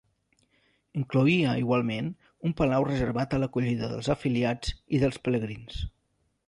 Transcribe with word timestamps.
Incloïa 1.01 1.51
igualment 1.65 2.09
un 2.49 2.57
palau 2.63 2.89
reservat 2.89 3.37
a 3.37 3.41
l'acollida 3.45 3.93
dels 3.95 4.11
afiliats 4.19 4.77
i 4.99 5.05
dels 5.07 5.23
pelegrins. 5.29 5.83